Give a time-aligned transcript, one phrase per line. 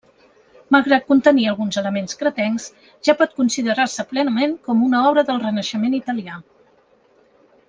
[0.75, 2.65] Malgrat contenir alguns elements cretencs,
[3.09, 6.41] ja pot considerar-se plenament com una obra del Renaixement italià.